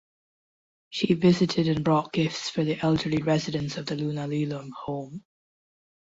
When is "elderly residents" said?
2.83-3.77